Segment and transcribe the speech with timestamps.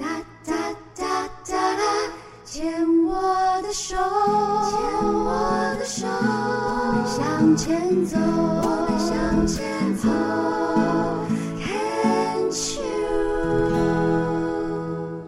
[0.00, 0.06] 哒
[0.46, 0.54] 哒
[0.96, 1.82] 哒哒哒，
[2.46, 2.72] 牵
[3.04, 4.80] 我的手，牵
[5.12, 10.08] 我的手，我们向前走，我们向前走。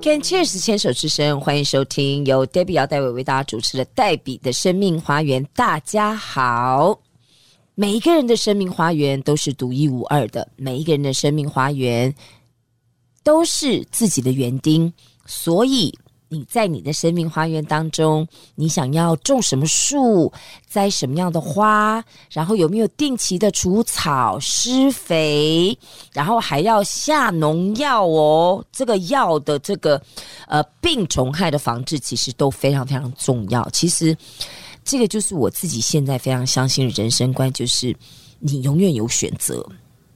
[0.00, 5.46] Can Cheers 牵手之声，欢迎收听由 Debbie 姚代伟为大家主持的黛比的生命花园。
[5.54, 6.98] 大家好，
[7.74, 12.14] 每一个人的生命花园都是独一无二的，每一个人的生命花园
[13.22, 14.92] 都是自己的园丁，
[15.26, 15.92] 所以。
[16.34, 20.32] 你在你的生命花园当中，你想要种什么树，
[20.66, 25.78] 栽什么样的花，然后有没有定期的除草、施肥，
[26.10, 28.64] 然后还要下农药哦。
[28.72, 30.02] 这个药的这个
[30.48, 33.68] 呃病虫害的防治，其实都非常非常重要。
[33.68, 34.16] 其实
[34.82, 37.94] 这个就是我自己现在非常相信的人生观，就是
[38.38, 39.62] 你永远有选择。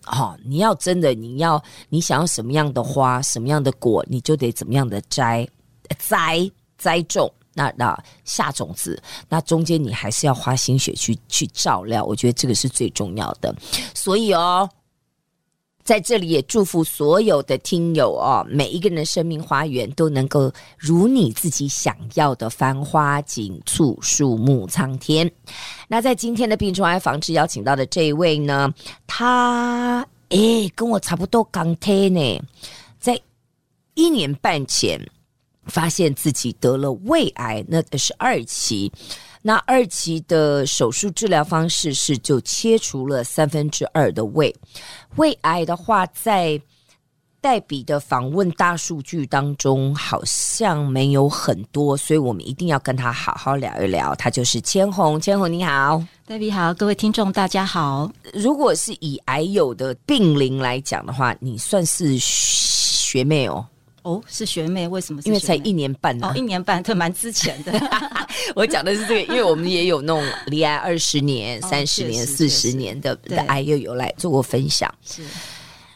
[0.07, 5.47] 好、哦，你要真的，你要你想要什么样的花，什么样的果，你就得怎么样的摘。
[6.01, 13.55] 栽栽种，那那下种子，那中间你还是要花心血去去照料，我觉得这个是最重要的。
[13.95, 14.69] 所以哦，
[15.87, 25.31] 在这里也祝福所有的听友哦，每一个人的生命花园都能够如你自己想要的繁花锦簇、树木苍天。
[25.87, 28.75] 那在今天的病虫害防治邀请到的这一位呢，
[29.07, 32.43] 他诶跟我差不多刚贴呢，
[32.99, 33.19] 在
[33.95, 35.01] 一年半前。
[35.69, 38.93] 发现自己得了胃癌，那是二期。
[39.47, 44.53] 那二期的手术治疗方式是就切除了三分之二的胃。
[45.15, 46.61] 胃癌的话，在
[47.41, 54.13] 黛比的访问大数据当中好像没有很多，所以我们一定要跟他好好聊一聊。
[54.17, 58.11] 他就是千红，千红你好，黛比好，各位听众大家好。
[58.35, 63.65] 如果是以癌友的病龄来讲的话，你算是学妹哦。
[64.07, 65.27] 哦，是学妹，为什么是？
[65.27, 67.73] 因为才一年半哦，一年半，这蛮之前的。
[68.55, 74.89] 我讲的是这个，因为我们也有那种罹癌二十年、三十年、四十年的的癌友有来做过分享。
[75.05, 75.25] 是，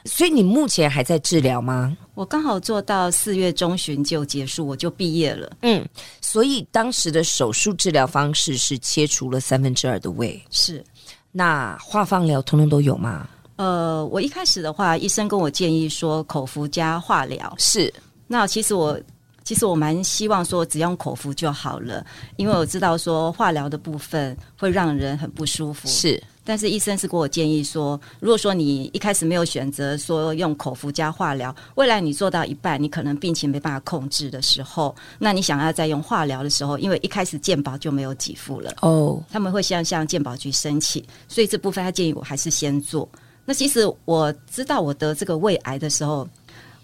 [0.06, 1.96] 所以你目前还在治疗吗？
[2.14, 5.48] 我刚好做到四月中旬就结束，我就毕业了。
[5.62, 5.88] 嗯，
[6.20, 10.42] 所以当时的手术治疗方式是切除了三分之二的胃。
[10.50, 10.84] 是，
[11.30, 13.28] 那化放疗通通都有吗？
[13.60, 17.54] 呃，我一开始的话，医生跟我建议说口服加化疗。
[17.58, 17.92] 是，
[18.26, 18.98] 那其实我
[19.44, 22.02] 其实我蛮希望说只用口服就好了，
[22.38, 25.86] 因为我知道说化疗的部分会让人很不舒服。
[25.86, 43.06] 是，但是医生是给我建议说，如果说你一开始没有选择说用口服加化疗，未来你做到一半，你可能病情没办法控制的时候，那你想要再用化疗的时候，因为一开始健保就没有给付了哦，他们会向向健保局申请，所以这部分他建议我还是先做。
[43.44, 46.28] 那其实我知道我得这个胃癌的时候，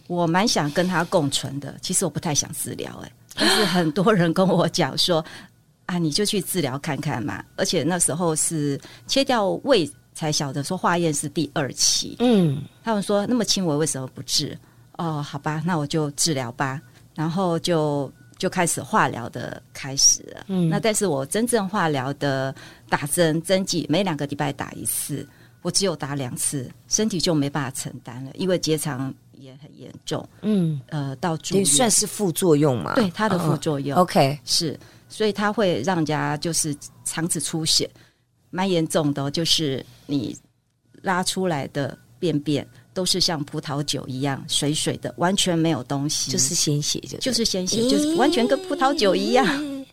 [0.09, 1.77] 我蛮想跟他共存的。
[1.81, 5.25] 其实我不太想治疗，哎，但是很多人跟我讲说，
[5.87, 7.45] 啊，你就去治疗看看嘛。
[7.57, 14.59] 而且那时候是切掉胃才晓得说化验是第二期，嗯，他们说那么轻微为什么不治？
[14.99, 16.81] 哦，好吧，那我就治疗吧。
[17.15, 20.45] 然后就就开始化疗的开始了。
[20.49, 22.55] 嗯，那但是我真正化疗的
[22.89, 25.27] 打针针剂每两个礼拜打一次。
[25.67, 30.25] 我只有打两次，身体就没办法承担了，因为结肠炎很严重。
[30.43, 32.95] 嗯，呃，到住院也算是副作用嘛？
[32.95, 33.99] 对，它的副作用。
[33.99, 34.79] 哦、OK，是，
[35.09, 36.73] 所以它会让人家就是
[37.05, 37.91] 肠子出血，
[38.51, 39.29] 蛮严重的。
[39.29, 40.39] 就是你
[41.03, 49.87] 拉出来的便便都是像葡萄酒一样水水的，完全没有东西，就是鲜血就，就是鲜血，就是完全跟葡萄酒一样， 欸、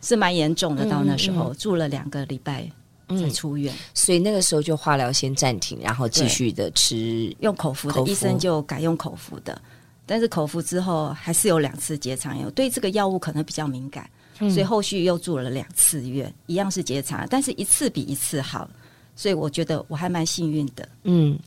[0.00, 0.88] 是蛮严重的。
[0.88, 2.66] 到那时候、嗯嗯、住了两个礼拜。
[3.08, 9.60] 才出院，所以那个时候就化疗先暂停，然后继续的吃用口服的，医生就改用口服的。
[10.06, 18.68] 但是口服之后还是有两次结肠炎，对这个药物可能比较敏感，所以后续又住了两次院，一样是结肠，但是一次比一次好，
[19.16, 20.88] 所以我觉得我还蛮幸运的。
[21.04, 21.38] 嗯，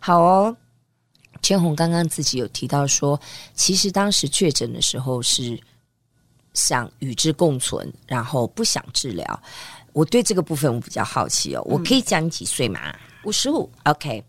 [0.00, 0.56] 好哦。
[1.42, 3.20] 千红刚刚自己有提到说，
[3.54, 5.60] 其实当时确诊的时候是
[6.54, 9.42] 想与之共存，然后不想治疗。
[9.94, 12.94] 我对这个部分我比较好奇哦，我可以讲你几岁吗？
[13.22, 14.22] 五十五，OK，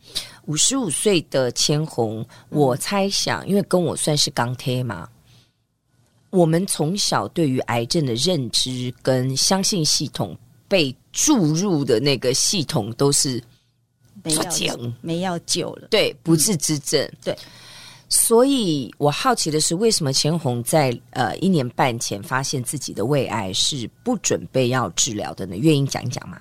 [0.45, 5.09] 五十五岁的千红，我猜想，因为跟我算是钢铁嘛，
[6.29, 13.44] 我们从小对于癌症的认知跟相信系统被注入的那个系统都是
[14.23, 17.38] 没药，没药救了，对，不治之症，嗯、对。
[18.07, 25.56] 所以我好奇的是，为什么钱红在呃一年半前发现自己的胃癌是不准备要治疗的呢？
[25.57, 26.40] 愿意讲一讲吗？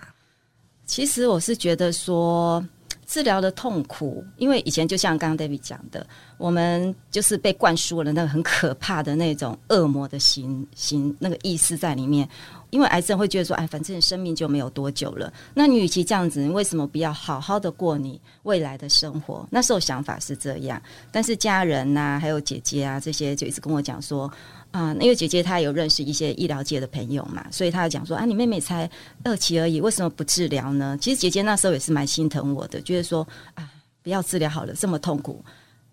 [0.85, 2.63] 其实我是觉得说
[3.07, 6.07] 治疗的痛苦，因为以前就像刚刚 David 讲的，
[6.45, 12.29] 我们就是被灌输了那个很可怕的那种恶魔的形形那个意思在里面。
[12.69, 15.33] 因为癌症会觉得说，哎，反正生命就没有多久了。
[15.55, 19.49] 那你与其这样子，你为什么不要好好的过你未来的生活？
[19.51, 24.31] 那时候想法是这样，但是家人呐、还有姐姐啊，这些就一直跟我讲说，
[24.71, 28.91] 啊、因为姐姐她有认识一些医疗界的朋友嘛，所以她就讲说，啊，你妹妹才
[29.23, 30.99] 二期而已，为什么不治疗呢？
[31.01, 33.67] 其实姐姐那时候也是蛮心疼我的，觉得说，啊，
[34.03, 35.43] 不要治疗好了，这么痛苦。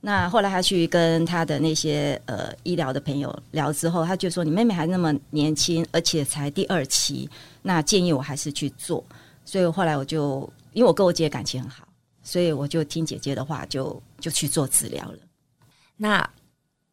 [0.03, 7.29] 那后来他去跟他的那些呃医疗的朋友聊之后，他就说：“你妹妹还那么年轻，而且才第二期，
[7.61, 9.03] 那建议我还是去做。”
[9.45, 11.87] 所以后来我就因为我跟我姐感情很好，
[12.23, 13.83] 所以我就听姐姐的话就，
[14.17, 15.17] 就就去做治疗了。
[15.97, 16.27] 那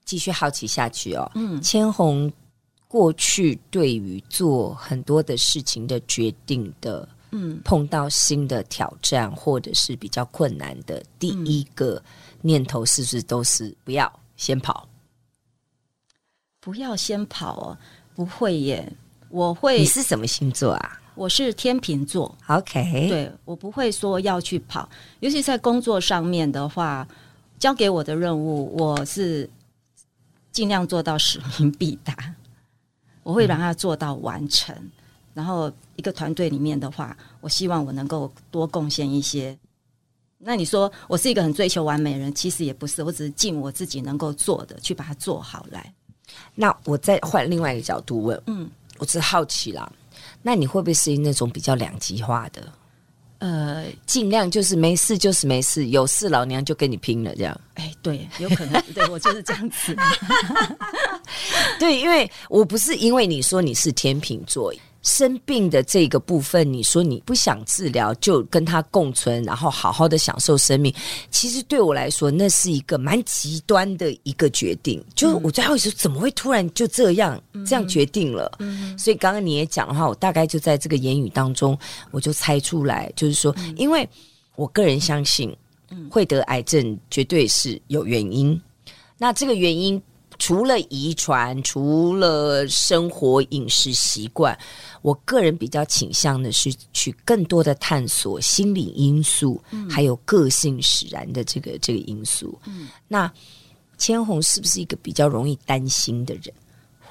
[0.04, 1.30] 继续好奇下去哦。
[1.34, 2.30] 嗯，千红
[2.86, 11.96] 过去对于做很多的事情的决定的，嗯，碰到新的挑战或者是比较困难的第一个。
[11.96, 12.04] 嗯
[12.40, 14.88] 念头是不是都是不要先跑？
[16.60, 17.78] 不要先跑哦，
[18.14, 18.92] 不会耶。
[19.28, 19.80] 我会。
[19.80, 21.00] 你是什么星座啊？
[21.16, 22.32] 我是天秤座。
[22.46, 24.88] OK，对，我不会说要去跑，
[25.18, 27.04] 尤其在工作上面的话，
[27.58, 29.50] 交给我的任务，我是
[30.52, 32.14] 尽量做到使命必达。
[33.24, 34.72] 我会让它做到完成。
[34.76, 34.90] 嗯。
[35.38, 39.56] 然后，一个团队里面的话，我希望我能够多贡献一些。
[40.36, 45.94] 那你说我是一个很追求完美的人，其实也不是，我只是尽我自己能够做的去把它做好来。
[46.56, 48.68] 那我再换另外一个角度问，嗯，
[48.98, 49.88] 我只是好奇啦，
[50.42, 52.72] 那你会不会是那种比较两极化的？
[53.38, 57.60] 呃，尽量就是没事就是没事，有事老娘就跟你拼了这样。
[57.74, 59.96] 哎，对，有可能，对我就是这样子。
[61.78, 64.72] 对，因为我不是因为你说你是天秤座。
[65.00, 70.92] 生病的这个部分，你说你不想治疗，就跟他共存，然后好好的享受生命。
[71.30, 75.02] 其实对我来说，那是一个蛮极端的一个决定。
[75.14, 78.58] 就我最后说，怎么会突然就这样这样决定了？
[78.98, 81.78] 所以刚刚你也讲的话，我大概就在这个言语当中，
[82.10, 84.06] 我就猜出来，就是说，因为
[84.56, 85.56] 我个人相信，
[86.10, 88.60] 会得癌症绝对是有原因。
[89.16, 90.02] 那这个原因。
[90.38, 94.56] 除了遗传，除了生活饮食习惯，
[95.02, 102.56] 我个人比较倾向的是去更多的探索心理因素，嗯、还有个性使然的这个这个因素。
[102.66, 103.30] 嗯，那
[103.98, 106.54] 千红是不是一个比较容易担心的人？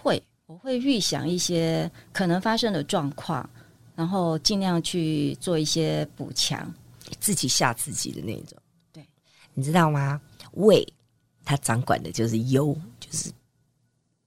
[0.01, 3.47] 会，我会预想一些可能发生的状况，
[3.93, 6.73] 然后尽量去做一些补强，
[7.19, 8.57] 自己吓自己的那种。
[8.93, 9.05] 对，
[9.53, 10.21] 你知道吗？
[10.53, 10.87] 胃，
[11.43, 12.73] 它掌管的就是忧。
[13.09, 13.31] 就是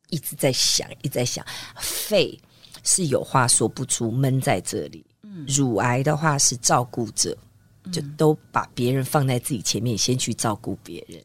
[0.09, 1.44] 一直在想，一直在想，
[1.77, 2.38] 肺
[2.82, 5.05] 是有话说不出，闷在这里。
[5.23, 7.37] 嗯，乳癌的话是照顾者，
[7.93, 11.23] 就都把别人放在自己前面，先去照顾别人。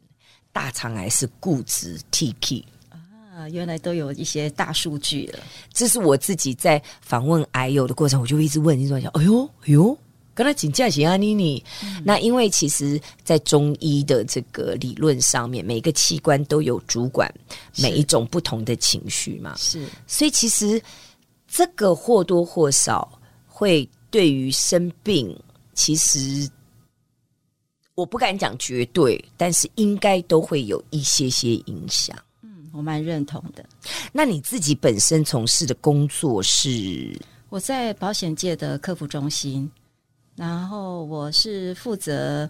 [0.51, 5.39] 大肠癌是固执，T-K 啊，原来都有一些大数据了。
[5.73, 9.97] 这是我自己在访问癌友的过程，我就一直问，一直想，哎呦，哎呦。
[10.35, 11.63] 跟他请假行啊，妮妮。
[12.03, 17.33] 那因为其实，在中医的这个理论上面，每个器官都有主管
[17.77, 19.55] 每一种不同的情绪嘛。
[19.57, 20.79] 是，所以其实
[21.47, 23.09] 这个或多或少
[23.47, 25.33] 会对于生病，
[25.73, 26.49] 其实
[27.95, 32.15] 我不敢讲绝对，但是应该都会有一些些影响。
[32.41, 33.65] 嗯，我蛮认同的。
[34.11, 37.17] 那你自己本身从事的工作是？
[37.47, 39.71] 我在保险界的客服中心。
[40.35, 42.49] 然后我是负责，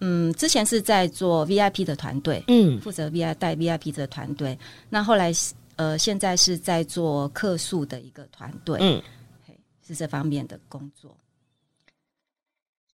[0.00, 4.58] 嗯，之前是在做 VIP 的团队，嗯，负责 VIP 带 VIP 的团队。
[4.88, 5.32] 那后来
[5.76, 9.02] 呃，现在是在做客诉的一个团队，嗯，
[9.86, 11.14] 是这方面的工作。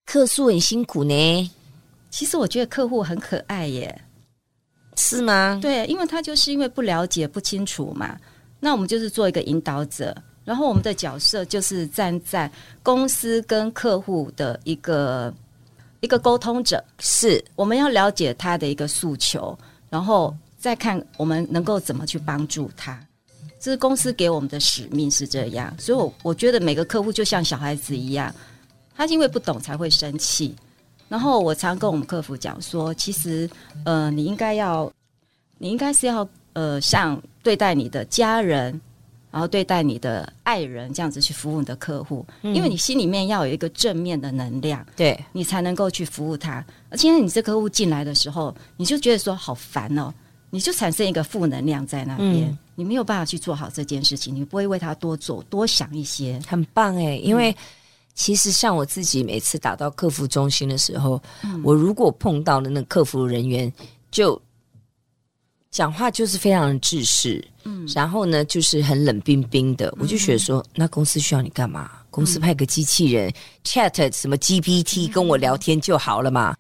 [0.07, 1.51] 客诉很辛苦呢。
[2.11, 4.03] 其实我觉得客户很可爱耶，
[4.97, 5.59] 是吗？
[5.63, 8.19] 对，因为他就是因为不了解、不清楚嘛。
[8.59, 10.17] 那我们就是做一个引导者。
[10.51, 12.51] 然后我们的角色就是站在
[12.83, 15.33] 公司跟客户的一个
[16.01, 19.57] 一个沟通者，是我们要了解他的一个诉求，
[19.89, 23.01] 然后再看我们能够怎么去帮助他。
[23.61, 28.35] 这是公司给我们的使命是这样，所以我我觉得每个客户就像小孩子一样，
[28.97, 30.53] 他因为不懂才会生气。
[31.09, 33.49] 然后我常跟我们客服讲说，其实
[33.85, 34.93] 呃，你应该要，
[35.59, 38.81] 你应该是要呃，像对待你的家人。
[39.31, 45.19] 然后对待你的爱人这样子去服务你的客户，嗯、因为你心里面要有一个正面的能量，对。
[45.33, 46.65] 你才能够去服务他。
[46.91, 50.13] 而且你这客户进来的时候，你就觉得说好烦哦，
[50.51, 56.41] 你就产生一个负能量在那边，嗯、你没有办法去做好这件事情，你不会为他多做多想一些。
[56.47, 57.55] 很棒哎，因为
[58.15, 63.73] 其实像我自己每次打到客服中心的时候，嗯、我如果碰到了那个客服人员
[64.11, 64.41] 就
[65.71, 71.91] 讲话就是非常的制式，嗯，然后呢就是很冷冰冰的，我就觉得说，那公司需要你干嘛？
[72.11, 73.33] 公司派个机器人
[73.65, 76.57] Chat 什么 GPT 跟我聊天就好了嘛。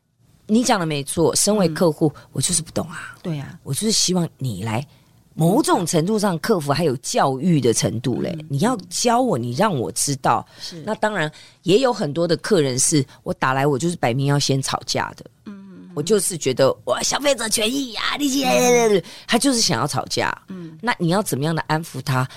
[0.46, 3.16] 你讲的没错，身为客户，我就是不懂啊。
[3.22, 4.86] 对呀，我就是希望你来。
[5.34, 8.36] 某种程度上，客服还有教育的程度嘞。
[8.48, 10.46] 你要教我，你让我知道。
[10.60, 11.30] 是，那当然
[11.62, 15.24] 也有很多的客人是我打来，我就是摆明要先吵架的。
[15.46, 15.59] 嗯，
[15.94, 20.30] 我就是觉得哇消费者权益呀，你姐，他就是想要吵架。
[20.48, 22.28] 嗯，那你要怎么样的安抚他？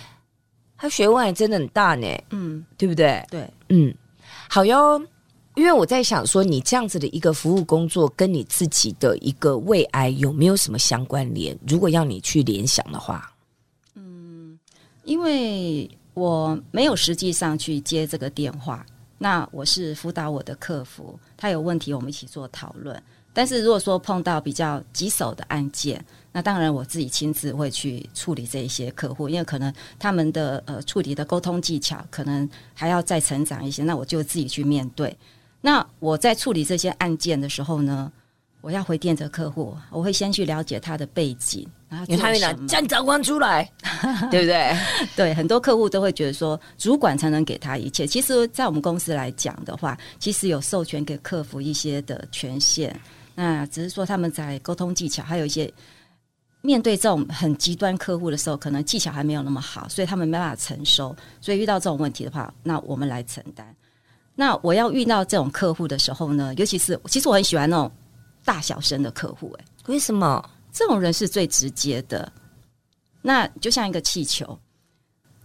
[0.78, 2.08] 他学问还真的很大呢。
[2.32, 3.26] 嗯，对不对？
[3.30, 3.94] 对，嗯，
[4.50, 5.02] 好哟。
[5.56, 11.56] 因为我在想说，你这样子的一个服务工作，跟你自己的一个胃癌有没有什么相关联？
[11.68, 13.32] 如果要你去联想的话，
[13.94, 14.58] 嗯，
[15.04, 18.84] 因为我没有实际上去接这个电话，
[19.24, 23.02] 那我是辅导我的客服，他有问题我们一起做讨论。
[23.32, 26.04] 但是如果说碰到比较棘手的案件，
[26.34, 35.16] 那当然我自己亲自会去处理这一些客户，因为可能他们的呃处理的沟通技巧可能还要再成长一些，那我就自己去面对。
[35.62, 38.12] 那我在处理这些案件的时候呢，
[38.64, 43.70] 我要回电这客户，我会先去了解他的背景，然后因为他会讲叫长官出来，
[44.32, 44.74] 对不对？
[45.18, 48.08] 对，很多客户都会觉得说，主管才能给他一切。
[48.08, 52.98] 其实，在我们公司来讲的话，其实有授权给客服一些的权限，
[53.36, 55.70] 那只是说他们在沟通技巧，还有一些
[56.62, 61.14] 面对这种很极端客户的时候，可能技巧还没有那么好，所以他们没办法承受。
[61.42, 63.76] 所以遇到这种问题的话，那我们来承担。
[64.36, 67.92] 那我要遇到这种客户的时候呢，尤其是其实我很喜欢那种
[68.44, 70.44] 大小声的客户，哎，为什么？
[70.72, 72.32] 这种人是最直接的。
[73.22, 74.58] 那就像一个气球，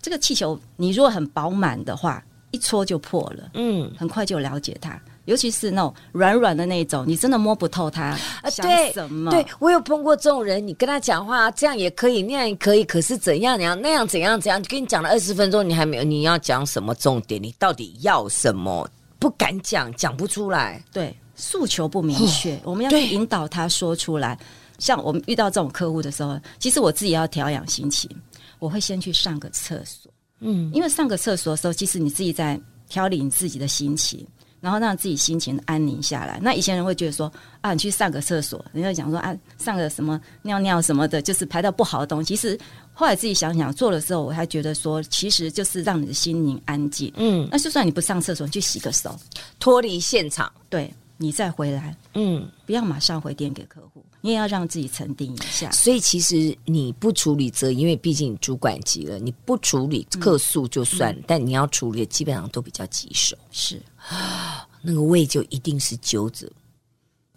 [0.00, 5.00] 这个气球你如果很饱满的话，一戳就破了，嗯，很快就了解他。
[5.26, 8.16] 尤其是那种软软的那种，你真的摸不透他
[8.50, 9.30] 想什么。
[9.30, 17.42] 对，对我有碰过这种人，你跟他讲话这样也可以，那样也可以，可是怎样怎样那样怎样怎样，跟你讲了二十分钟，你还没有，你要讲什么重点？
[17.42, 18.88] 你到底要什么？
[19.18, 20.82] 不敢讲，讲不出来。
[20.90, 24.38] 对，诉求不明确，哦，我们要去引导他说出来。
[24.78, 28.10] 像我们遇到这种客户的时候，其实我自己要调养心情，
[28.58, 30.12] 我会先去上个厕所。
[30.40, 34.26] 嗯，因为上个厕所的时候，其实你自己在调理你自己的心情。
[34.60, 36.40] 然后让自己心情安宁下来。
[36.42, 42.34] 那以前人会觉得说啊，你去上个厕所，人家讲说啊，上个什么尿尿什么的，就是排到不好的东西。
[42.34, 42.58] 其实
[42.92, 47.12] 后来自己想想做的时候，我还觉得说，其实就是让你的心灵安静。
[47.14, 49.16] 嗯，那就算你不上厕所，你去洗个手，
[49.60, 55.70] 脱离现场，对，你再回来，嗯，不要马上回电给客户，你也要让自己沉淀一下。
[55.72, 63.36] 所以其实你不处理则，因为毕竟主管级了，你不处理客诉就算，嗯，但你要处理的基本上都比较棘手。
[63.50, 63.82] 是。
[64.08, 66.50] 啊，那个胃就一定是揪着。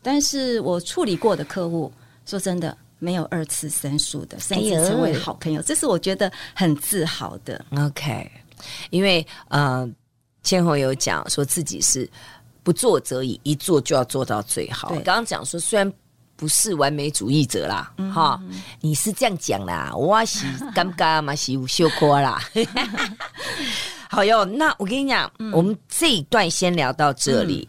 [0.04, 1.92] 但是我处理过的客户，
[2.26, 7.66] 说真的，没有二次申诉的，甚至成为好朋友，这是我觉得很自豪的。
[7.76, 8.32] OK，
[8.92, 9.90] 因为呃，
[10.44, 12.08] 千红有讲说自己是
[12.64, 14.90] 不做则已，一做就要做到最好。
[14.90, 15.92] 刚刚讲说，虽然
[16.36, 22.42] 不是完美主义者啦，哈、嗯，你是这样讲啦，我是尴尬嘛，是有羞愧啦。
[24.10, 27.68] 好哟，那我跟你讲、嗯，我们这一段先聊到这里。